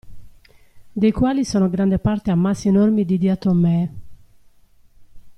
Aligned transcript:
Dei 0.93 1.11
quali 1.11 1.45
sono 1.45 1.69
grande 1.69 1.99
parte 1.99 2.31
ammassi 2.31 2.69
enormi 2.69 3.05
di 3.05 3.19
diatomee. 3.19 3.93